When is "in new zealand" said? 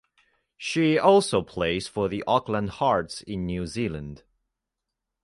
3.21-4.23